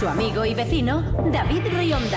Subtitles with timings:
[0.00, 2.16] Su amigo y vecino, David Rionda.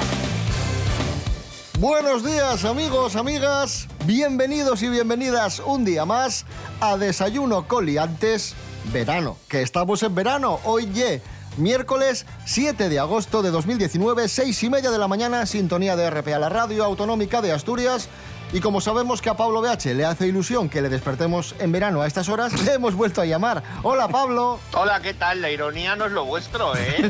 [1.80, 6.46] Buenos días amigos, amigas, bienvenidos y bienvenidas un día más
[6.80, 8.56] a Desayuno Coliantes
[8.94, 11.22] Verano, que estamos en verano, hoy ye,
[11.58, 16.40] miércoles 7 de agosto de 2019, 6 y media de la mañana, sintonía de RPA,
[16.40, 18.08] la radio autonómica de Asturias.
[18.54, 22.04] Y como sabemos que a Pablo BH le hace ilusión que le despertemos en verano
[22.04, 23.64] a estas horas, le hemos vuelto a llamar.
[23.82, 24.60] Hola Pablo.
[24.74, 25.42] Hola, ¿qué tal?
[25.42, 27.10] La ironía no es lo vuestro, ¿eh?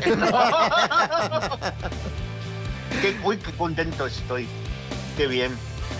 [3.02, 4.48] qué, uy, qué contento estoy.
[5.18, 5.54] Qué bien.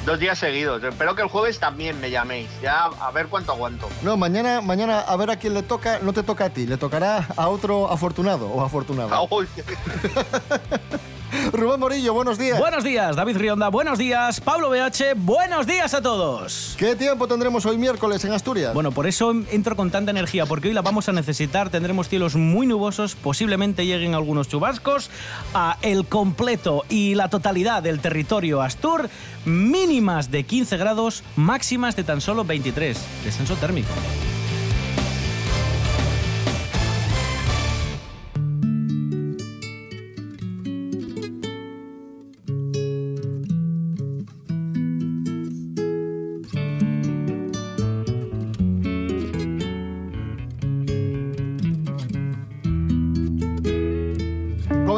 [0.07, 0.83] Dos días seguidos.
[0.83, 2.49] Espero que el jueves también me llaméis.
[2.63, 3.91] Ya a ver cuánto aguanto.
[4.01, 6.79] No, mañana, mañana a ver a quién le toca, no te toca a ti, le
[6.79, 9.21] tocará a otro afortunado o afortunada.
[11.57, 12.59] Rubén Morillo, buenos días.
[12.59, 16.75] Buenos días, David Rionda, buenos días, Pablo BH, buenos días a todos.
[16.77, 18.75] ¿Qué tiempo tendremos hoy miércoles en Asturias?
[18.75, 21.71] Bueno, por eso entro con tanta energía, porque hoy la vamos a necesitar.
[21.71, 25.11] Tendremos cielos muy nubosos, posiblemente lleguen algunos chubascos.
[25.55, 29.09] A el completo y la totalidad del territorio Astur,
[29.45, 32.99] mínimas de 15 grados, máximas de tan solo 23.
[33.25, 33.93] Descenso térmico.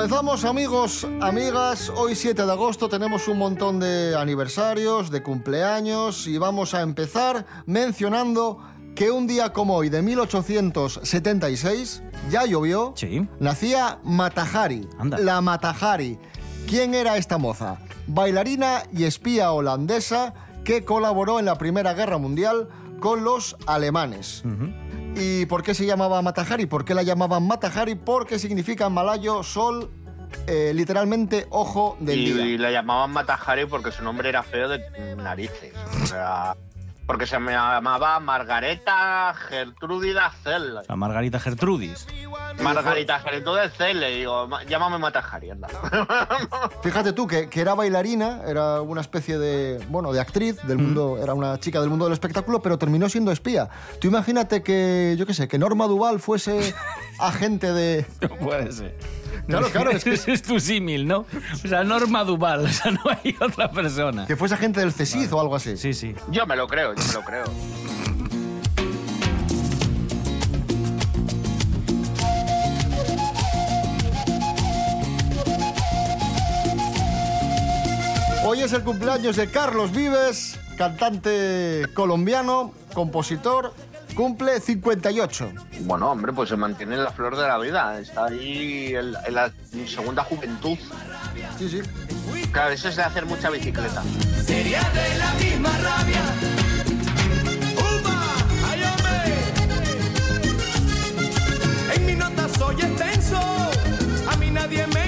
[0.08, 6.38] Comenzamos amigos, amigas, hoy 7 de agosto tenemos un montón de aniversarios, de cumpleaños y
[6.38, 8.60] vamos a empezar mencionando
[8.94, 13.28] que un día como hoy de 1876 ya llovió, Sí.
[13.40, 15.18] nacía Matahari, Anda.
[15.18, 16.20] la Matahari.
[16.68, 17.78] ¿Quién era esta moza?
[18.06, 22.68] Bailarina y espía holandesa que colaboró en la Primera Guerra Mundial
[23.00, 24.44] con los alemanes.
[25.18, 26.66] ¿Y por qué se llamaba Matahari?
[26.66, 27.94] ¿Por qué la llamaban Matahari?
[27.94, 29.90] Porque significa en malayo sol,
[30.46, 32.58] eh, literalmente ojo del y, día.
[32.58, 34.80] la llamaban Matajari porque su nombre era feo de
[35.16, 35.72] narices.
[36.02, 36.54] O sea,
[37.06, 40.78] porque se me llamaba Margareta Gertrúdida Cell.
[40.88, 42.06] A Margarita Gertrudis.
[42.60, 45.68] Margarita Gertrúdida Cell, le digo, "Ma- llámame Matajari, anda.
[46.82, 51.18] Fíjate tú que, que era bailarina, era una especie de, bueno, de actriz del mundo,
[51.22, 53.68] era una chica del mundo del espectáculo, pero terminó siendo espía.
[54.00, 56.74] Tú imagínate que, yo qué sé, que Norma Duval fuese
[57.20, 58.04] agente de...
[58.40, 58.96] Puede ser.
[59.46, 61.26] Claro, claro, es que, Ese es tu símil, ¿no?
[61.64, 64.26] O sea, Norma Duval, o sea, no hay otra persona.
[64.26, 65.76] que fuese agente del CESID o algo así.
[65.76, 66.14] Sí, sí.
[66.30, 67.44] Yo me lo creo, yo me lo creo.
[78.44, 83.74] Hoy es el cumpleaños de Carlos Vives, cantante colombiano, compositor,
[84.16, 85.52] cumple 58.
[85.82, 88.00] Bueno, hombre, pues se mantiene en la flor de la vida.
[88.00, 89.52] Está ahí en, en la
[89.86, 90.76] segunda juventud.
[91.58, 91.82] Sí, sí.
[92.50, 94.02] Claro, eso es de hacer mucha bicicleta.
[94.44, 96.22] Sería de la misma rabia.
[97.76, 98.22] ¡Upa!
[98.70, 99.34] ¡Ay, hombre!
[101.94, 103.38] En mi nota soy extenso,
[104.30, 105.05] a mí nadie me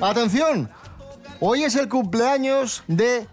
[0.00, 0.68] Atención,
[1.40, 3.26] hoy es el cumpleaños de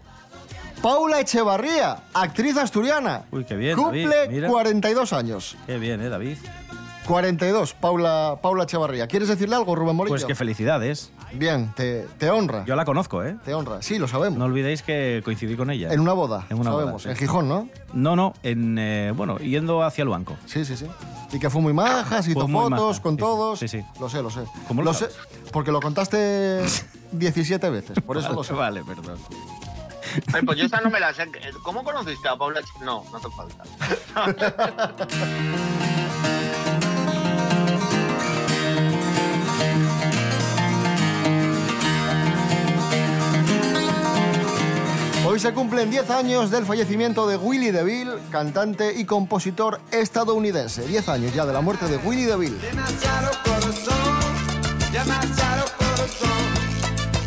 [0.82, 3.24] Paula Echevarría, actriz asturiana.
[3.30, 4.48] Uy, qué bien, Cumple David, mira.
[4.48, 5.56] 42 años.
[5.66, 6.38] Qué bien, ¿eh, David?
[7.06, 9.06] 42, Paula, Paula Echevarría.
[9.06, 10.12] ¿Quieres decirle algo, Rubén Morillo?
[10.12, 11.12] Pues que felicidades.
[11.32, 12.64] Bien, te, te honra.
[12.64, 13.36] Yo la conozco, ¿eh?
[13.44, 13.80] Te honra.
[13.82, 14.38] Sí, lo sabemos.
[14.38, 15.92] No olvidéis que coincidí con ella.
[15.92, 17.02] En una boda, En una boda, sabemos.
[17.02, 17.08] sí.
[17.10, 17.68] En Gijón, ¿no?
[17.94, 20.36] No, no, en, eh, bueno, yendo hacia el banco.
[20.46, 20.86] Sí, sí, sí.
[21.32, 23.58] Y que fue muy maja, se hizo fotos maja, con sí, todos.
[23.58, 23.84] sí, sí.
[24.00, 24.40] Lo sé, lo sé.
[24.68, 25.10] ¿Cómo lo sé?
[25.10, 25.16] sabes?
[25.52, 26.60] Porque lo contaste
[27.12, 28.52] 17 veces, por eso lo sé.
[28.52, 29.18] Vale, perdón.
[30.32, 31.24] Ay, pues yo esa no me la sé.
[31.62, 32.60] ¿Cómo conociste a Paula?
[32.82, 33.64] No, no te falta.
[45.36, 50.86] Hoy se cumplen 10 años del fallecimiento de Willie DeVille, cantante y compositor estadounidense.
[50.86, 52.56] 10 años ya de la muerte de Willie DeVille.
[52.56, 54.22] Demasiado corazón,
[54.90, 56.30] demasiado corazón,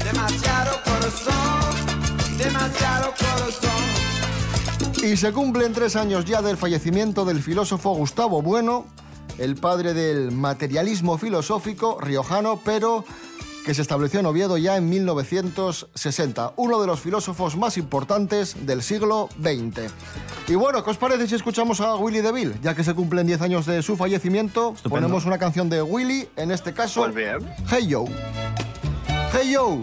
[0.04, 5.06] demasiado corazón, demasiado corazón.
[5.08, 8.88] Y se cumplen tres años ya del fallecimiento del filósofo Gustavo Bueno,
[9.38, 13.06] el padre del materialismo filosófico riojano, pero
[13.70, 18.82] que se estableció en Oviedo ya en 1960, uno de los filósofos más importantes del
[18.82, 19.92] siglo XX.
[20.48, 22.56] Y bueno, ¿qué os parece si escuchamos a Willy DeVille?
[22.64, 24.90] Ya que se cumplen 10 años de su fallecimiento, Estupendo.
[24.90, 27.48] ponemos una canción de Willy, en este caso, Pues bien.
[27.70, 28.06] Hey Yo.
[29.34, 29.78] Hey Yo.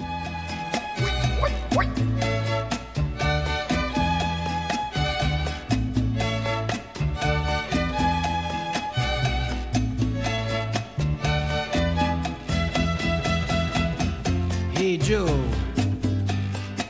[14.97, 15.27] Hey Joe,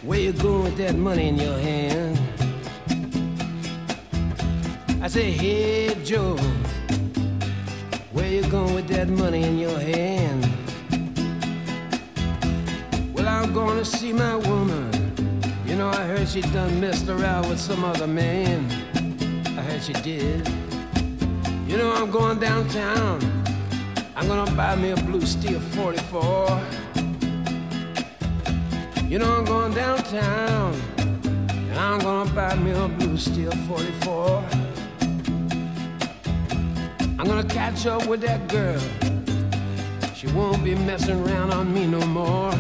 [0.04, 2.16] where you going with that money in your hand?
[5.02, 6.36] I say, hey Joe,
[8.12, 10.48] where you going with that money in your hand?
[13.12, 14.88] Well, I'm to see my woman.
[15.66, 18.70] You know, I heard she done messed around with some other man.
[19.58, 20.48] I heard she did.
[21.66, 23.18] You know, I'm going downtown.
[24.14, 26.85] I'm gonna buy me a blue steel 44.
[29.08, 34.44] You know I'm going downtown and I'm gonna buy me a blue steel 44.
[37.16, 38.80] I'm gonna catch up with that girl.
[40.12, 42.52] She won't be messing around on me no more.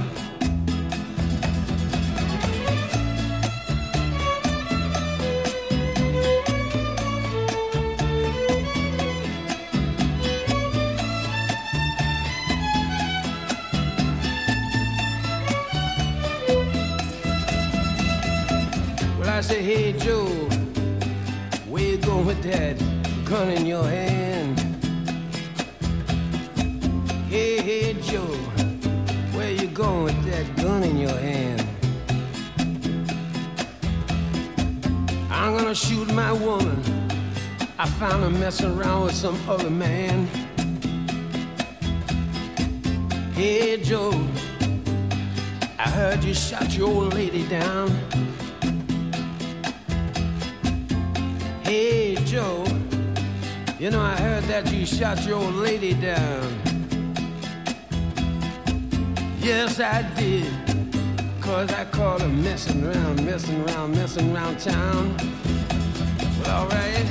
[19.46, 20.26] Say, hey Joe,
[21.68, 22.76] where you going with that
[23.24, 24.58] gun in your hand?
[27.28, 28.34] Hey, hey Joe,
[29.36, 31.64] where you going with that gun in your hand?
[35.30, 36.82] I'm gonna shoot my woman.
[37.78, 40.26] I found her messing around with some other man.
[43.34, 44.10] Hey Joe,
[45.78, 48.25] I heard you shot your old lady down.
[52.36, 52.66] Joe,
[53.78, 56.44] you know I heard that you shot your old lady down.
[59.40, 60.52] Yes, I did.
[61.40, 65.16] Cause I caught her messing around, messing around, messing around town.
[66.42, 67.06] Well, alright.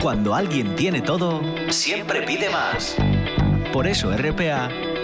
[0.00, 2.96] Cuando alguien tiene todo, siempre pide más.
[3.74, 4.87] Por eso RPA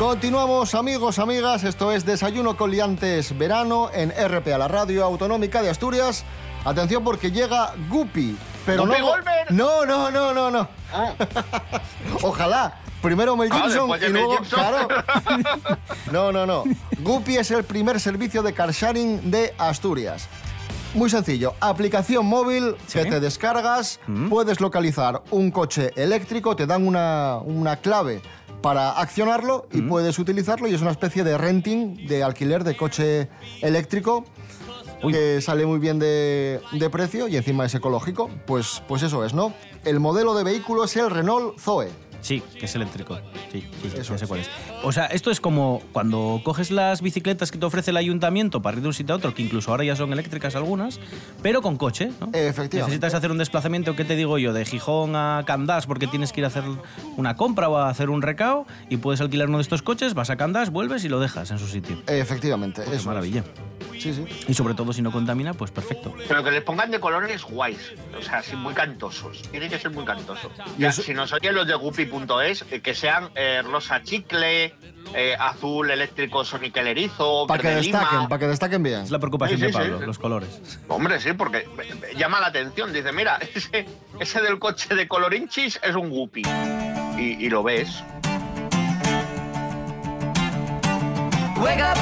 [0.00, 5.68] Continuamos amigos, amigas, esto es Desayuno con Liantes Verano en RPA, la radio autonómica de
[5.68, 6.24] Asturias.
[6.64, 8.94] Atención porque llega Guppy, pero no...
[9.50, 10.68] No, no, no, no, no.
[10.90, 11.12] Ah,
[12.22, 12.80] Ojalá.
[13.02, 14.38] Primero Mel Ah, Gibson y luego...
[14.38, 14.58] Gibson.
[14.58, 14.88] Claro.
[16.10, 16.64] No, no, no.
[17.00, 20.28] Guppy es el primer servicio de car sharing de Asturias.
[20.94, 27.36] Muy sencillo, aplicación móvil que te descargas, puedes localizar un coche eléctrico, te dan una,
[27.44, 28.22] una clave
[28.62, 33.28] para accionarlo y puedes utilizarlo y es una especie de renting, de alquiler de coche
[33.62, 34.24] eléctrico
[35.02, 35.12] Uy.
[35.12, 38.30] que sale muy bien de, de precio y encima es ecológico.
[38.46, 39.54] Pues, pues eso es, ¿no?
[39.84, 41.88] El modelo de vehículo es el Renault Zoe.
[42.20, 43.18] Sí, que es eléctrico.
[43.52, 44.50] Sí, sí, sí, Eso sé cuál es.
[44.82, 48.76] O sea, esto es como cuando coges las bicicletas que te ofrece el ayuntamiento para
[48.76, 51.00] ir de un sitio a otro, que incluso ahora ya son eléctricas algunas,
[51.42, 52.28] pero con coche, ¿no?
[52.32, 52.76] Efectivamente.
[52.78, 54.52] Necesitas hacer un desplazamiento, ¿qué te digo yo?
[54.52, 56.64] De Gijón a Candás porque tienes que ir a hacer
[57.16, 60.30] una compra o a hacer un recao y puedes alquilar uno de estos coches, vas
[60.30, 62.02] a Candás, vuelves y lo dejas en su sitio.
[62.06, 62.92] Efectivamente, eso.
[62.92, 63.06] es.
[63.06, 63.44] maravilla.
[64.00, 64.24] Sí, sí.
[64.48, 66.14] Y sobre todo si no contamina, pues perfecto.
[66.26, 69.42] Pero que les pongan de colores guays, o sea, así muy cantosos.
[69.50, 70.50] Tiene que ser muy cantosos.
[70.78, 74.74] Y Ya, eso- Si nos oyen los de guppy.es, eh, que sean eh, rosa chicle,
[75.14, 79.00] eh, azul eléctrico Sonic el erizo, Para que destaquen, para que destaquen bien.
[79.02, 80.06] Es la preocupación Sí, sí, de Pablo, sí.
[80.06, 80.60] los colores.
[80.88, 81.66] Hombre, sí, porque
[82.16, 82.92] llama la atención.
[82.92, 83.86] Dice, mira, ese,
[84.18, 86.42] ese del coche de colorinchis es un guppy.
[87.18, 88.02] Y, y lo ves.
[90.96, 91.98] Up, wake up.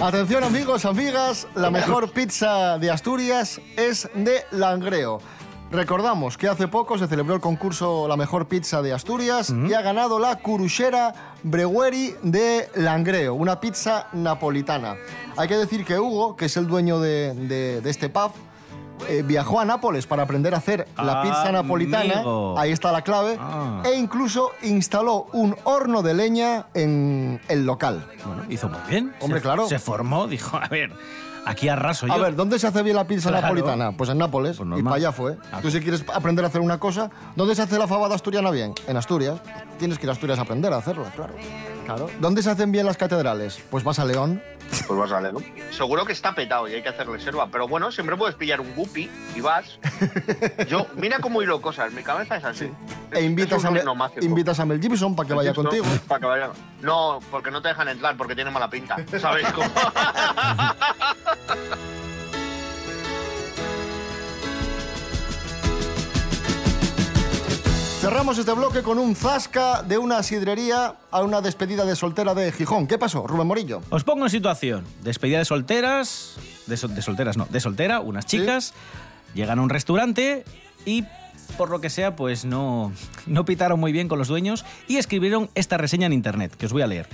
[0.00, 5.20] Atención amigos, amigas, la mejor pizza de Asturias es de Langreo.
[5.70, 9.80] Recordamos que hace poco se celebró el concurso La mejor pizza de Asturias y ha
[9.82, 14.94] ganado la Curuchera Bregueri de Langreo, una pizza napolitana.
[15.36, 18.30] Hay que decir que Hugo, que es el dueño de, de- de este pub,
[19.08, 22.14] eh, viajó a Nápoles para aprender a hacer la pizza napolitana.
[22.14, 22.58] Amigo.
[22.58, 23.36] Ahí está la clave.
[23.40, 23.82] Ah.
[23.84, 28.06] E incluso instaló un horno de leña en el local.
[28.24, 29.12] Bueno, hizo muy bien.
[29.20, 29.68] Hombre, Se- claro.
[29.68, 30.92] Se formó, dijo, a ver,
[31.44, 32.12] aquí arraso yo.
[32.12, 33.42] A ver, ¿dónde se hace bien la pizza Claro.
[33.46, 33.92] napolitana?
[33.92, 34.56] Pues en Nápoles.
[34.56, 35.36] Pues y para allá fue.
[35.52, 35.60] Ah.
[35.62, 38.72] Tú si quieres aprender a hacer una cosa, ¿dónde se hace la fabada asturiana bien?
[38.86, 39.40] En Asturias.
[39.78, 41.34] Tienes que ir a Asturias a aprender a hacerlo, claro.
[41.86, 42.10] Claro.
[42.20, 43.62] ¿Dónde se hacen bien las catedrales?
[43.70, 44.42] Pues vas a León.
[44.86, 45.40] Pues vas a leerlo.
[45.70, 47.48] Seguro que está petado y hay que hacer reserva.
[47.50, 49.78] Pero bueno, siempre puedes pillar un guppy y vas.
[50.68, 51.92] Yo, mira cómo hilo cosas.
[51.92, 52.70] Mi cabeza es así.
[53.12, 55.86] E invitas, Es a, invitas a Mel Gibson para que vaya contigo.
[56.08, 56.50] Para que vaya.
[56.82, 58.96] No, porque no te dejan entrar porque tiene mala pinta.
[59.20, 59.66] ¿Sabes cómo?
[68.06, 72.52] Cerramos este bloque con un zasca de una sidrería a una despedida de soltera de
[72.52, 72.86] Gijón.
[72.86, 73.82] ¿Qué pasó, Rubén Morillo?
[73.90, 74.84] Os pongo en situación.
[75.02, 76.36] Despedida de solteras.
[76.68, 77.48] De, sol- de solteras, no.
[77.50, 78.74] De soltera, unas chicas.
[79.34, 80.44] Llegan a un restaurante
[80.84, 81.02] y,
[81.58, 82.92] por lo que sea, pues no,
[83.26, 86.72] no pitaron muy bien con los dueños y escribieron esta reseña en internet, que os
[86.72, 87.08] voy a leer.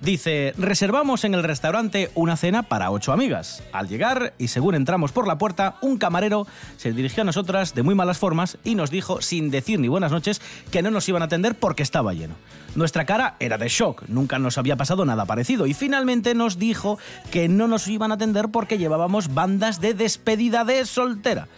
[0.00, 3.64] Dice, reservamos en el restaurante una cena para ocho amigas.
[3.72, 7.82] Al llegar, y según entramos por la puerta, un camarero se dirigió a nosotras de
[7.82, 10.40] muy malas formas y nos dijo, sin decir ni buenas noches,
[10.70, 12.36] que no nos iban a atender porque estaba lleno.
[12.76, 16.98] Nuestra cara era de shock, nunca nos había pasado nada parecido y finalmente nos dijo
[17.32, 21.48] que no nos iban a atender porque llevábamos bandas de despedida de soltera.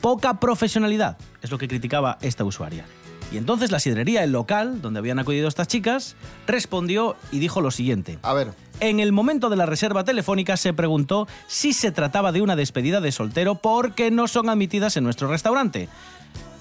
[0.00, 2.86] Poca profesionalidad, es lo que criticaba esta usuaria.
[3.32, 6.14] Y entonces la sidrería, el local donde habían acudido estas chicas,
[6.46, 8.18] respondió y dijo lo siguiente.
[8.22, 8.52] A ver.
[8.80, 13.00] En el momento de la reserva telefónica se preguntó si se trataba de una despedida
[13.00, 15.88] de soltero porque no son admitidas en nuestro restaurante.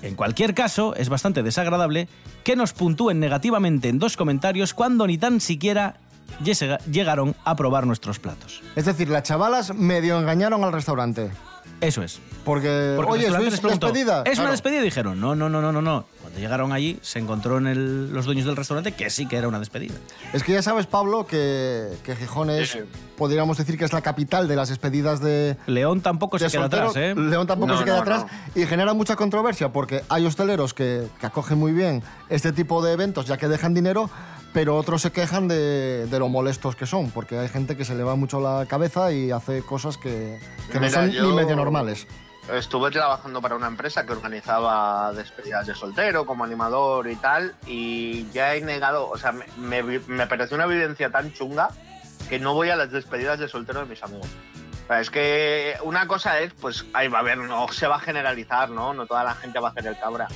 [0.01, 2.07] En cualquier caso, es bastante desagradable
[2.43, 5.95] que nos puntúen negativamente en dos comentarios cuando ni tan siquiera
[6.43, 8.61] llega- llegaron a probar nuestros platos.
[8.75, 11.31] Es decir, las chavalas medio engañaron al restaurante.
[11.81, 12.19] Eso es.
[12.45, 14.23] Porque, Porque oye, ¿sois preguntó, despedida?
[14.25, 14.81] ¿Es una despedida?
[14.81, 16.05] Dijeron, no, no, no, no, no, no.
[16.21, 19.47] Cuando llegaron allí, se encontró en el- los dueños del restaurante que sí que era
[19.47, 19.95] una despedida.
[20.33, 22.77] Es que ya sabes, Pablo, que, que Gijón es,
[23.17, 25.57] podríamos decir que es la capital de las despedidas de...
[25.67, 26.89] León tampoco se queda soltero.
[26.89, 27.15] atrás, ¿eh?
[27.15, 31.07] León tampoco No, se queda no, atrás y genera mucha controversia porque hay hosteleros que,
[31.19, 34.09] que acogen muy bien este tipo de eventos ya que dejan dinero,
[34.53, 37.95] pero otros se quejan de, de lo molestos que son porque hay gente que se
[37.95, 40.39] le va mucho la cabeza y hace cosas que,
[40.71, 42.07] que no Mira, son yo ni medio normales.
[42.51, 48.29] Estuve trabajando para una empresa que organizaba despedidas de soltero como animador y tal, y
[48.31, 51.69] ya he negado, o sea, me, me, me pareció una vivencia tan chunga
[52.29, 54.27] que no voy a las despedidas de soltero de mis amigos.
[54.89, 58.69] Es que una cosa es, pues, ahí va a ver, no se va a generalizar,
[58.69, 58.93] ¿no?
[58.93, 60.27] No toda la gente va a hacer el cabra.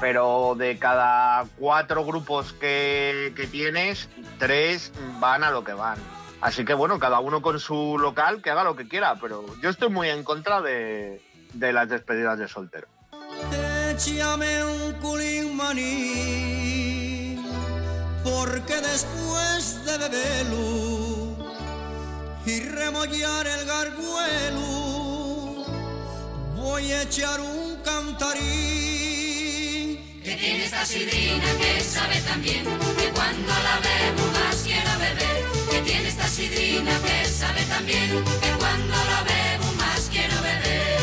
[0.00, 4.08] Pero de cada cuatro grupos que, que tienes,
[4.38, 5.98] tres van a lo que van.
[6.40, 9.70] Así que bueno, cada uno con su local, que haga lo que quiera, pero yo
[9.70, 11.22] estoy muy en contra de,
[11.54, 12.86] de las despedidas de soltero.
[13.06, 13.96] Un
[18.24, 21.36] porque después de beberlo
[22.46, 25.64] y remollar el garguelo,
[26.56, 28.93] voy a echar un cantarín.
[30.24, 35.44] Que tiene esta sidrina que sabe tan bien que cuando la bebo más quiero beber.
[35.70, 40.98] Que tiene esta sidrina que sabe tan bien que cuando la bebo más quiero beber.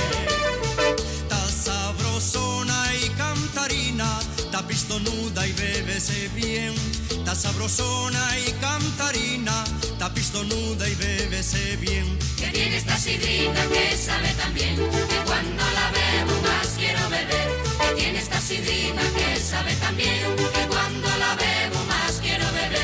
[1.21, 6.73] Está sabrosona y cantarina, está pistonuda y bébese bien.
[7.11, 12.17] Está sabrosona y cantarina, está pistonuda y bébese bien.
[12.37, 17.70] Que tiene esta sidrina que sabe tan bien que cuando la bebo más quiero beber.
[17.95, 22.81] Tiene esta sidrina que sabe tan bien que cuando la bebo más quiero beber.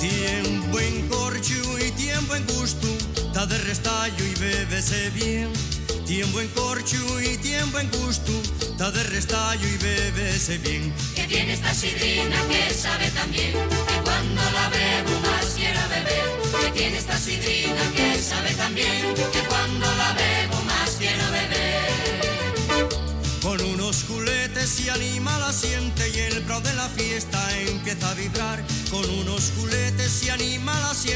[0.00, 5.52] Tiempo en corcho y tiempo en gusto, está de restallo y bébese bien.
[6.04, 8.32] Tiempo en corcho y tiempo en gusto,
[8.76, 10.92] de restallo y bébese bien.
[11.14, 16.26] Que tiene esta sidrina que sabe también que cuando la bebo más quiero beber.
[16.60, 21.86] Que tiene esta sidrina que sabe también que cuando la bebo más quiero beber.
[23.40, 28.14] Con unos culetes se anima la siente y el pro de la fiesta empieza a
[28.14, 28.62] vibrar.
[28.90, 31.15] Con unos culetes se anima la siente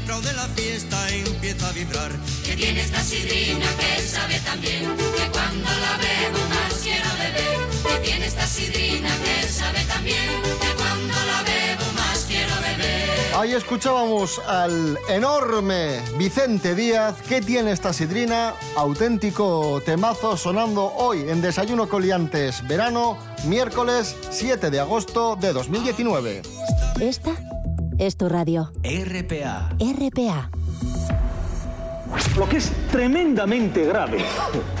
[0.00, 2.12] el pro de la fiesta empieza a vibrar.
[2.44, 7.58] Que tiene esta sidrina que sabe también que cuando la bebo más quiero beber.
[7.82, 13.34] Que tiene esta sidrina que sabe también que cuando la bebo más quiero beber.
[13.36, 17.16] Ahí escuchábamos al enorme Vicente Díaz.
[17.28, 18.54] ¿Qué tiene esta sidrina?
[18.76, 26.42] Auténtico temazo sonando hoy en Desayuno Coliantes, verano, miércoles 7 de agosto de 2019.
[27.00, 27.32] Esta
[28.00, 28.72] es tu radio.
[28.82, 29.68] RPA.
[29.78, 30.50] RPA.
[32.36, 34.24] Lo que es tremendamente grave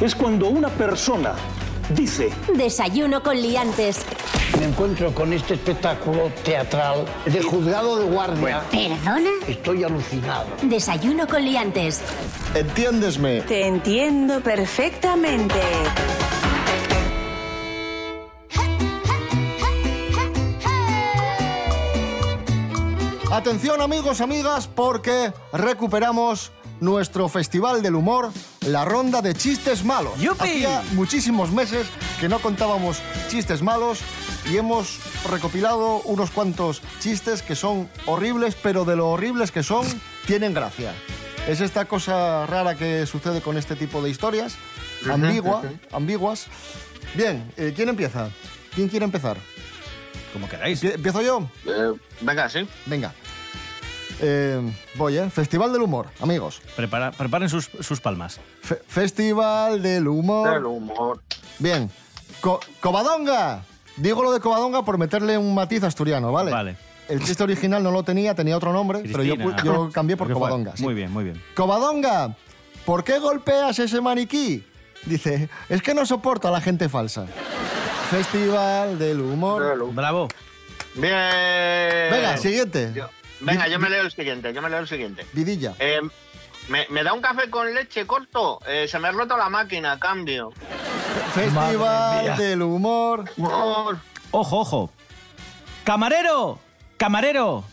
[0.00, 1.34] es cuando una persona
[1.94, 4.06] dice Desayuno con liantes.
[4.58, 8.62] Me encuentro con este espectáculo teatral de juzgado de guardia.
[8.70, 9.30] ¿Perdona?
[9.46, 10.46] Estoy alucinado.
[10.62, 12.00] Desayuno con liantes.
[12.54, 13.42] Entiéndesme.
[13.42, 15.60] Te entiendo perfectamente.
[23.32, 28.32] Atención amigos, amigas, porque recuperamos nuestro Festival del Humor,
[28.66, 30.14] la ronda de chistes malos.
[30.40, 31.86] Hacía muchísimos meses
[32.18, 34.00] que no contábamos chistes malos
[34.50, 34.98] y hemos
[35.30, 39.86] recopilado unos cuantos chistes que son horribles, pero de lo horribles que son,
[40.26, 40.92] tienen gracia.
[41.46, 44.56] Es esta cosa rara que sucede con este tipo de historias,
[45.08, 46.48] ambigua, ambiguas.
[47.14, 48.28] Bien, eh, ¿quién empieza?
[48.74, 49.36] ¿Quién quiere empezar?
[50.32, 50.82] Como queráis.
[50.84, 51.48] ¿Empiezo yo?
[51.66, 52.66] Eh, venga, sí.
[52.86, 53.12] Venga.
[54.22, 54.60] Eh,
[54.96, 55.30] voy, ¿eh?
[55.30, 56.60] Festival del Humor, amigos.
[56.76, 58.38] Prepara- preparen sus, sus palmas.
[58.62, 60.52] Fe- Festival del Humor.
[60.54, 61.20] Del humor.
[61.58, 61.90] Bien.
[62.40, 63.62] Co- Covadonga.
[63.96, 66.50] Digo lo de Covadonga por meterle un matiz asturiano, ¿vale?
[66.50, 66.76] Vale.
[67.08, 69.34] El chiste original no lo tenía, tenía otro nombre, pero yo,
[69.64, 70.30] yo lo cambié por.
[70.32, 70.76] Covadonga.
[70.76, 70.82] sí.
[70.84, 71.42] Muy bien, muy bien.
[71.56, 72.36] Covadonga,
[72.84, 74.64] ¿por qué golpeas ese maniquí?
[75.06, 77.26] Dice, es que no soporto a la gente falsa.
[78.10, 79.92] Festival del Humor.
[79.94, 80.28] Bravo.
[80.94, 81.12] Bien.
[82.10, 82.92] Venga, siguiente.
[82.94, 83.08] Yo-
[83.40, 85.24] venga, yo me leo el siguiente, yo me leo el siguiente.
[85.32, 85.74] Vidilla.
[85.78, 86.00] Eh,
[86.68, 88.60] me, me da un café con leche corto?
[88.66, 90.52] Eh, se me ha roto la máquina, cambio.
[91.32, 93.30] Festival del Humor.
[94.32, 94.90] Ojo, ojo.
[95.84, 96.58] Camarero,
[96.96, 97.64] camarero.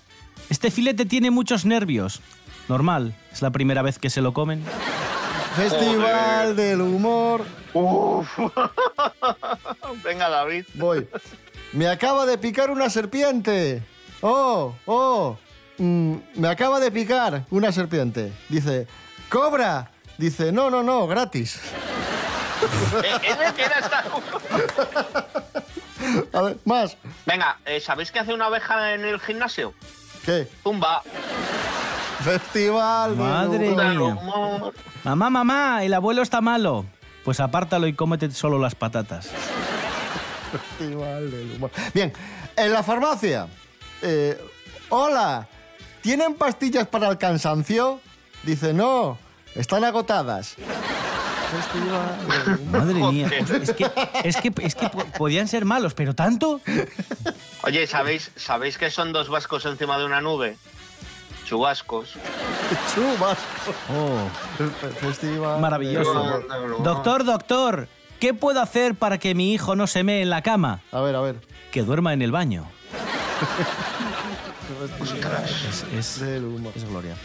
[0.50, 2.22] Este filete tiene muchos nervios.
[2.70, 4.64] Normal, es la primera vez que se lo comen.
[5.58, 7.44] Festival del Humor.
[7.74, 8.28] Uf.
[10.04, 10.66] venga, David.
[10.76, 11.08] Voy.
[11.74, 13.82] Me acaba de picar una serpiente.
[14.22, 15.38] Oh, oh.
[15.80, 18.32] Mm, me acaba de picar una serpiente.
[18.50, 18.88] Dice,
[19.30, 19.92] cobra.
[20.18, 21.60] Dice, no, no, no, gratis.
[23.04, 24.04] Eh, hasta-
[26.34, 26.98] A ver, más.
[27.26, 29.76] Venga, eh, ¿sabéis qué hace una oveja en el gimnasio?
[30.26, 30.48] ¿Qué?
[30.64, 31.04] Zumba.
[32.24, 34.18] Festival del Madre mía.
[35.04, 36.86] Mamá, mamá, el abuelo está malo.
[37.24, 39.30] Pues apártalo y cómete solo las patatas.
[40.52, 41.72] Festival del Humor.
[41.94, 42.14] Bien,
[42.56, 43.48] en la farmacia.
[44.02, 44.40] eh,
[44.90, 45.48] hola,
[46.02, 48.00] ¿tienen pastillas para el cansancio?
[48.44, 49.18] Dice, no,
[49.56, 50.56] están agotadas.
[51.52, 52.80] Festival del Humor.
[52.80, 53.30] Madre mía.
[53.62, 53.92] Es que,
[54.24, 56.62] es que, es que po- podían ser malos, pero tanto.
[57.64, 60.58] Oye, ¿sabéis, ¿sabéis que son dos vascos encima de una nube?
[61.48, 62.10] Chubascos.
[62.94, 63.74] Chubasco.
[63.96, 65.62] Oh, Fe- Festival.
[65.62, 66.42] maravilloso.
[66.84, 67.88] Doctor, doctor,
[68.20, 70.82] ¿qué puedo hacer para que mi hijo no se mee en la cama?
[70.92, 71.38] A ver, a ver.
[71.72, 72.66] Que duerma en el baño.
[75.98, 77.16] Es, es, es gloria.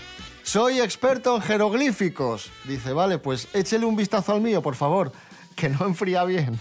[0.45, 2.51] Soy experto en jeroglíficos.
[2.65, 5.13] Dice, vale, pues échele un vistazo al mío, por favor,
[5.57, 6.59] que no enfría bien.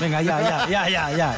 [0.00, 1.36] Venga, ya, ya, ya, ya, ya.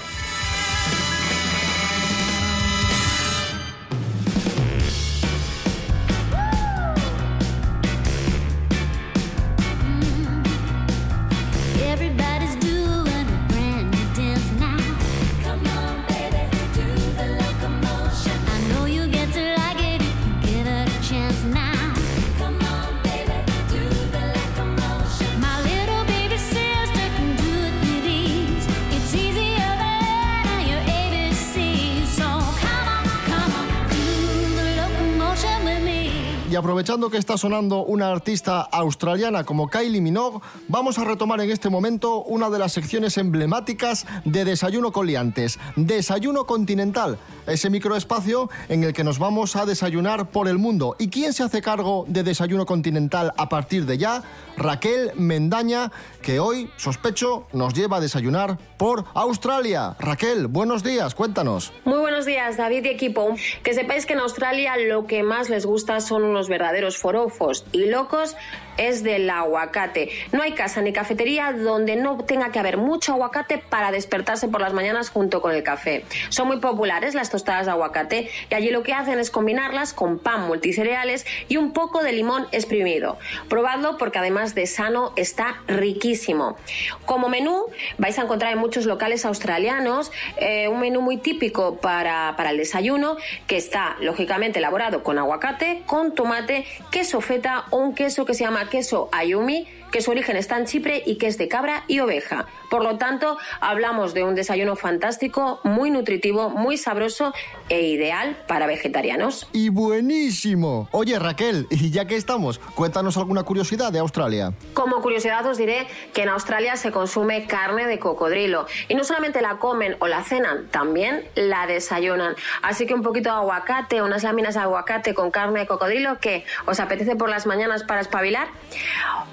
[36.85, 41.71] Aprovechando que está sonando una artista australiana como Kylie Minogue, vamos a retomar en este
[41.71, 47.17] momento una de las secciones emblemáticas de Desayuno con Liantes, Desayuno Continental,
[47.47, 50.95] ese microespacio en el que nos vamos a desayunar por el mundo.
[50.99, 54.23] ¿Y quién se hace cargo de Desayuno Continental a partir de ya?
[54.59, 59.97] Raquel Mendaña, que hoy, sospecho, nos lleva a desayunar por Australia.
[59.99, 61.73] Raquel, buenos días, cuéntanos.
[61.87, 63.35] Muy buenos días, David y equipo.
[63.63, 67.87] Que sepáis que en Australia lo que más les gusta son unos verdaderos forofos y
[67.87, 68.37] locos
[68.77, 70.11] es del aguacate.
[70.33, 74.61] No hay casa ni cafetería donde no tenga que haber mucho aguacate para despertarse por
[74.61, 76.05] las mañanas junto con el café.
[76.29, 80.19] Son muy populares las tostadas de aguacate y allí lo que hacen es combinarlas con
[80.19, 83.19] pan multicereales y un poco de limón exprimido.
[83.49, 86.57] Probadlo porque además de sano está riquísimo.
[87.05, 87.67] Como menú
[87.99, 92.57] vais a encontrar en muchos locales australianos eh, un menú muy típico para, para el
[92.57, 98.35] desayuno que está lógicamente elaborado con aguacate, con tomate, queso feta o un queso que
[98.35, 101.85] se llama queso ayumi, que su origen está en Chipre y que es de cabra
[101.87, 102.47] y oveja.
[102.69, 107.33] Por lo tanto, hablamos de un desayuno fantástico, muy nutritivo, muy sabroso
[107.69, 109.47] e ideal para vegetarianos.
[109.53, 110.89] Y buenísimo.
[110.91, 114.53] Oye, Raquel, y ya que estamos, cuéntanos alguna curiosidad de Australia.
[114.73, 119.43] Como curiosidad os diré que en Australia se consume carne de cocodrilo y no solamente
[119.43, 122.35] la comen o la cenan, también la desayunan.
[122.63, 126.45] Así que un poquito de aguacate, unas láminas de aguacate con carne de cocodrilo que
[126.67, 128.49] os apetece por las mañanas para espabilar.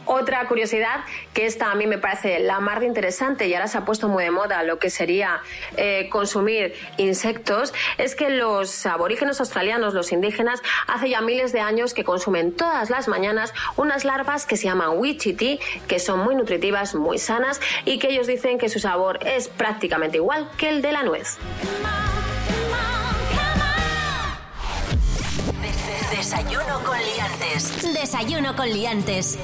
[0.06, 3.78] Otra curiosidad que esta a mí me parece la más de interesante y ahora se
[3.78, 5.40] ha puesto muy de moda lo que sería
[5.78, 11.94] eh, consumir insectos es que los aborígenes australianos, los indígenas, hace ya miles de años
[11.94, 16.96] que consumen todas las mañanas unas larvas que se llaman wichiti, que son muy nutritivas,
[16.96, 20.92] muy sanas y que ellos dicen que su sabor es prácticamente igual que el de
[20.92, 21.38] la nuez.
[26.12, 27.94] Desayuno con liantes.
[27.94, 29.40] Desayuno con liantes.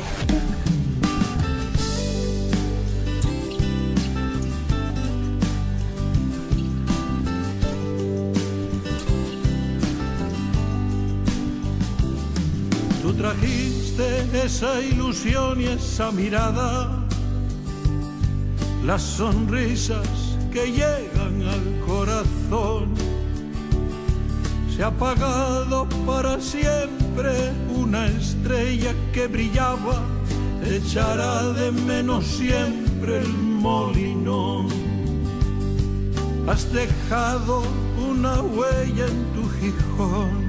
[13.08, 16.90] Tú trajiste esa ilusión y esa mirada,
[18.86, 22.94] las sonrisas que llegan al corazón.
[24.76, 30.02] Se ha apagado para siempre una estrella que brillaba,
[30.66, 34.68] echará de menos siempre el molinón.
[36.46, 37.64] Has dejado
[38.06, 40.47] una huella en tu Gijón.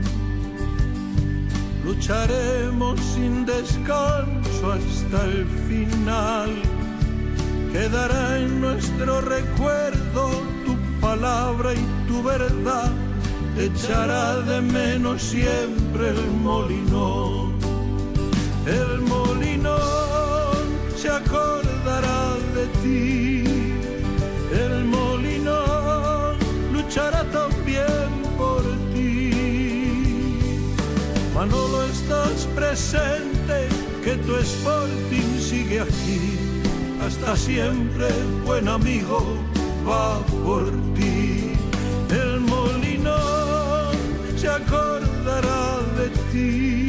[1.88, 6.50] Lucharemos sin descanso hasta el final.
[7.72, 10.28] Quedará en nuestro recuerdo
[10.66, 12.92] tu palabra y tu verdad.
[13.56, 17.54] Echará de menos siempre el molinón.
[18.66, 23.44] El molinón se acordará de ti.
[24.52, 26.36] El molinón
[26.70, 29.08] luchará también por ti.
[31.38, 31.77] Manolo,
[32.08, 33.68] estás presente,
[34.02, 36.38] que tu Sporting sigue aquí.
[37.04, 38.08] Hasta siempre,
[38.46, 39.36] buen amigo,
[39.86, 41.52] va por ti.
[42.10, 43.94] El molinón
[44.36, 46.86] se acordará de ti.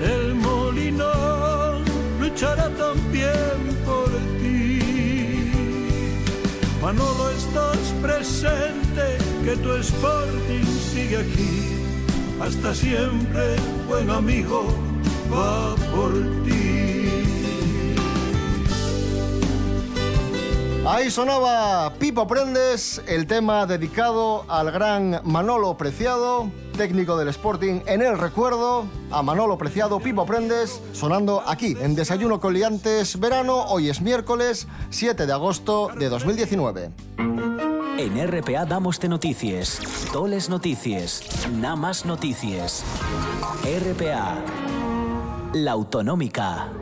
[0.00, 1.82] El molinón
[2.20, 5.50] luchará también por ti.
[6.80, 11.73] Manolo, estás presente, que tu Sporting sigue aquí
[12.44, 13.56] hasta siempre,
[13.88, 14.66] buen amigo,
[15.32, 16.12] va por
[16.44, 17.08] ti.
[20.86, 28.02] Ahí sonaba Pipo Prendes, el tema dedicado al gran Manolo Preciado, técnico del Sporting en
[28.02, 33.88] el recuerdo, a Manolo Preciado, Pipo Prendes, sonando aquí en Desayuno con Liantes Verano, hoy
[33.88, 36.90] es miércoles 7 de agosto de 2019.
[37.96, 39.80] En RPA damos de noticias,
[40.12, 42.84] toles noticias, nada más noticias.
[43.62, 44.42] RPA,
[45.52, 46.72] la autonómica.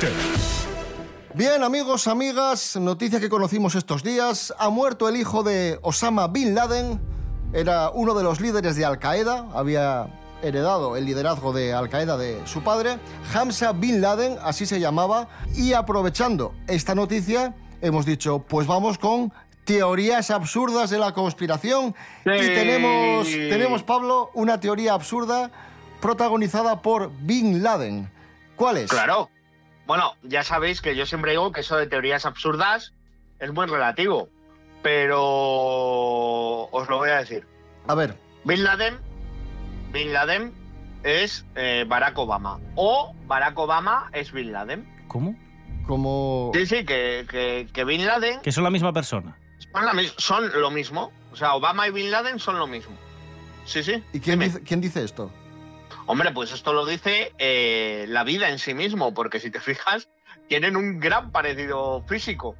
[1.34, 4.54] Bien, amigos, amigas, noticia que conocimos estos días.
[4.58, 6.98] Ha muerto el hijo de Osama Bin Laden,
[7.52, 10.08] era uno de los líderes de Al Qaeda, había
[10.46, 12.98] heredado el liderazgo de Al Qaeda de su padre,
[13.34, 19.32] Hamza Bin Laden, así se llamaba, y aprovechando esta noticia, hemos dicho, pues vamos con
[19.64, 21.94] teorías absurdas de la conspiración.
[22.24, 25.50] Y tenemos, tenemos, Pablo, una teoría absurda
[26.00, 28.10] protagonizada por Bin Laden.
[28.54, 28.90] ¿Cuál es?
[28.90, 29.28] Claro.
[29.86, 32.92] Bueno, ya sabéis que yo siempre digo que eso de teorías absurdas
[33.38, 34.28] es muy relativo,
[34.82, 35.20] pero
[36.70, 37.46] os lo voy a decir.
[37.86, 38.98] A ver, Bin Laden,
[39.96, 40.52] Bin Laden
[41.04, 44.86] es eh, Barack Obama o Barack Obama es Bin Laden.
[45.08, 45.34] ¿Cómo?
[45.86, 46.50] como...
[46.52, 49.38] Sí, sí, que, que, que Bin Laden Que son la misma persona.
[49.72, 51.12] son, la mis- son lo mismo.
[51.32, 52.94] O sea, Obama y Bin Laden son lo mismo.
[53.64, 54.02] Sí, sí.
[54.12, 55.30] ¿Y quién dice, quién dice esto?
[56.06, 60.08] Hombre, pues esto lo dice eh, la vida en sí mismo, porque si te fijas,
[60.48, 62.54] tienen un gran parecido físico.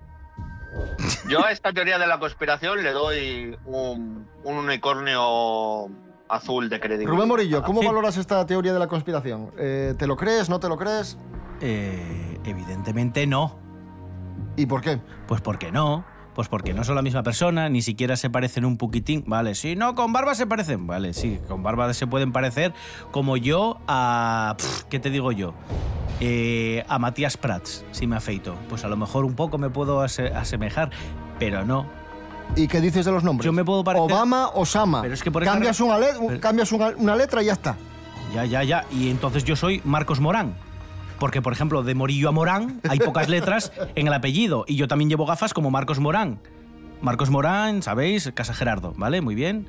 [1.28, 5.88] Yo a esta teoría de la conspiración le doy un, un unicornio
[6.28, 7.12] azul de credibilidad.
[7.14, 7.86] Rubén Morillo, ¿cómo Sí.
[7.86, 9.50] valoras esta teoría de la conspiración?
[9.58, 10.48] Eh, ¿Te lo crees?
[10.48, 11.18] ¿No te lo crees?
[11.60, 13.56] Eh, evidentemente no.
[14.56, 15.00] ¿Y por qué?
[15.26, 16.04] Pues porque no.
[16.34, 19.24] Pues porque no son la misma persona, ni siquiera se parecen un poquitín.
[19.26, 20.86] Vale, sí, no, con barba se parecen.
[20.86, 22.74] Vale, sí, con barba se pueden parecer
[23.10, 24.54] como yo a...
[24.90, 25.54] ¿Qué te digo yo?
[26.20, 28.54] Eh, a Matías Prats, si me afeito.
[28.68, 30.90] Pues a lo mejor un poco me puedo ase- asemejar,
[31.38, 31.86] pero no.
[32.54, 33.44] ¿Y qué dices de los nombres?
[33.44, 34.10] Yo me puedo parecer...
[34.10, 35.02] Obama, Osama.
[35.02, 37.52] Pero es que por esta cambias, una, le- Pero- cambias una, una letra y ya
[37.52, 37.76] está.
[38.34, 38.84] Ya, ya, ya.
[38.90, 40.54] Y entonces yo soy Marcos Morán.
[41.18, 44.64] Porque, por ejemplo, de Morillo a Morán hay pocas letras en el apellido.
[44.68, 46.38] Y yo también llevo gafas como Marcos Morán.
[47.02, 48.30] Marcos Morán, ¿sabéis?
[48.34, 49.20] Casa Gerardo, ¿vale?
[49.20, 49.66] Muy bien.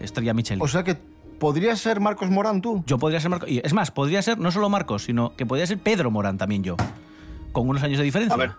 [0.00, 0.60] Estrella Michel.
[0.62, 0.96] O sea que
[1.38, 2.82] podrías ser Marcos Morán tú.
[2.86, 3.48] Yo podría ser Marcos.
[3.50, 6.62] y Es más, podría ser no solo Marcos, sino que podría ser Pedro Morán también
[6.64, 6.76] yo.
[7.52, 8.34] Con unos años de diferencia.
[8.34, 8.52] A ver,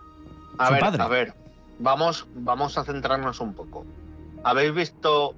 [0.58, 1.02] a Su ver, padre.
[1.02, 1.34] a ver.
[1.82, 3.84] Vamos, vamos a centrarnos un poco.
[4.44, 5.34] ¿Habéis visto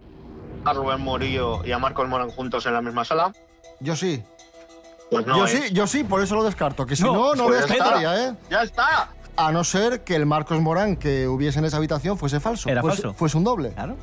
[0.67, 3.33] a Rubén Morillo y a Marcos Morán juntos en la misma sala?
[3.81, 4.23] Yo sí.
[5.11, 5.51] Pues no yo es.
[5.51, 6.85] sí, yo sí, por eso lo descarto.
[6.85, 8.35] Que si No, no, no, pues ¿eh?
[8.51, 9.09] ¡Ya está!
[9.37, 12.69] A no ser que el Marcos Morán que hubiese en esa habitación fuese falso.
[12.69, 13.17] Era fuese, falso.
[13.17, 13.71] Fuese un doble.
[13.71, 13.97] Claro.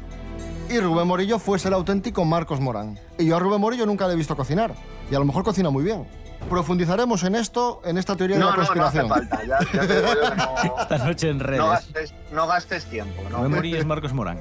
[0.67, 2.97] Y Rubén Morillo fuese el auténtico Marcos Morán.
[3.19, 4.73] Y yo a Rubén Morillo nunca le he visto cocinar.
[5.11, 6.07] Y a lo mejor cocina muy bien.
[6.49, 9.09] Profundizaremos en esto, en esta teoría de la no, no hace conspiración.
[9.09, 9.39] falta.
[9.45, 11.61] Ya, ya te digo yo que no, Esta noche en redes.
[11.61, 13.21] no gastes, no gastes tiempo.
[13.29, 13.47] ¿no?
[13.49, 14.39] Morillo es Marcos Morán.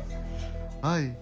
[0.82, 1.14] Ay.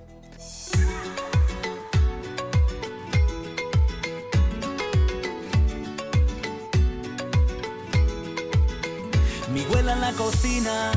[9.53, 10.93] Mi abuela en la cocina,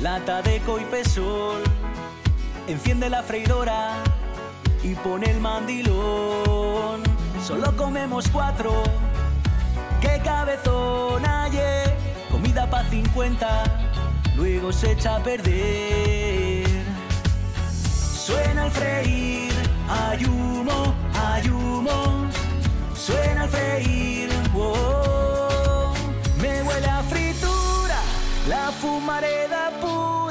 [0.00, 1.62] lata de coipesol,
[2.68, 3.94] enciende la freidora
[4.82, 7.02] y pone el mandilón.
[7.46, 8.82] Solo comemos cuatro,
[10.00, 11.96] qué cabezón ayer,
[12.30, 13.64] comida pa' 50,
[14.36, 16.68] luego se echa a perder.
[17.72, 19.52] Suena el freír,
[19.88, 21.50] hay humo, hay
[22.94, 24.30] suena el freír.
[26.40, 28.00] Me huele a fritura,
[28.48, 30.29] la fumareda pura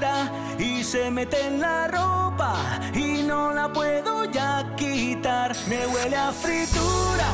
[0.90, 2.56] se mete en la ropa
[2.96, 5.56] y no la puedo ya quitar.
[5.68, 7.28] Me huele a fritura,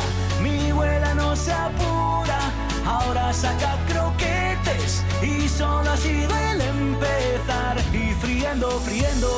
[0.43, 2.37] mi abuela no se apura,
[2.85, 7.77] ahora saca croquetes y solo ha sido empezar.
[7.93, 9.31] Y friendo, friendo,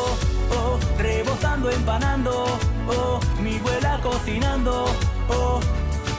[0.50, 2.46] oh, rebozando, empanando,
[2.88, 4.86] oh, mi abuela cocinando,
[5.30, 5.60] oh,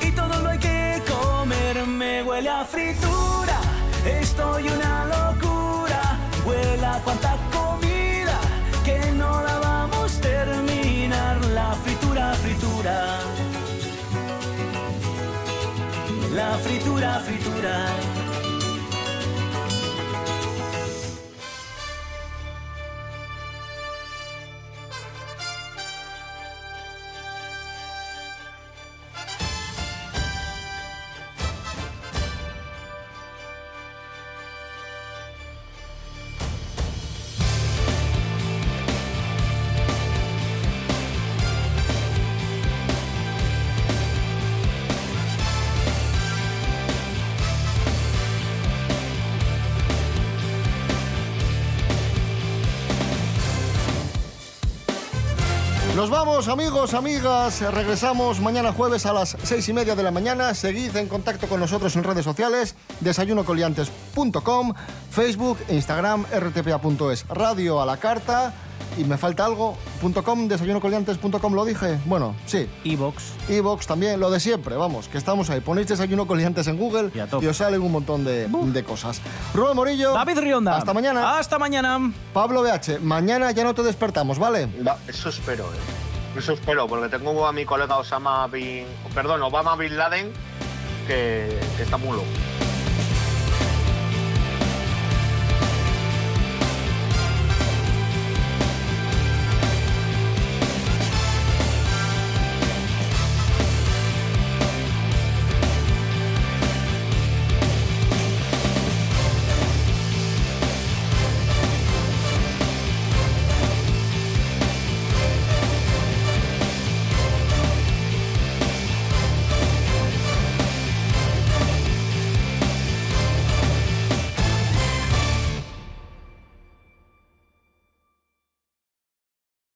[0.01, 3.59] y todo lo hay que comer, me huele a fritura,
[4.07, 7.48] estoy una locura, huele a cuanta
[11.69, 13.19] la fritura, fritura,
[16.33, 17.98] la fritura, fritura.
[56.11, 57.61] Vamos, amigos, amigas.
[57.61, 60.55] Regresamos mañana jueves a las seis y media de la mañana.
[60.55, 64.75] Seguid en contacto con nosotros en redes sociales, desayunocoliantes.com,
[65.11, 68.55] Facebook, Instagram, rtpa.es, radio a la carta.
[68.97, 71.99] Y me falta algo, .com, desayunocoliantes.com, lo dije.
[72.05, 72.69] Bueno, sí.
[72.85, 73.33] Evox.
[73.49, 75.61] Evox también, lo de siempre, vamos, que estamos ahí.
[75.61, 79.21] Ponéis desayuno coliantes en Google y, os salen un montón de, de cosas.
[79.55, 80.13] Rubén Morillo.
[80.13, 80.77] David Rionda.
[80.77, 81.39] Hasta mañana.
[81.39, 82.13] Hasta mañana.
[82.33, 84.69] Pablo BH, mañana ya no te despertamos, ¿vale?
[84.87, 86.39] Va, eso espero, ¿eh?
[86.39, 88.87] Eso espero, porque tengo a mi colega Osama Bin...
[89.15, 90.31] Perdón, Obama Bin Laden,
[91.07, 92.68] que, que está muy loco.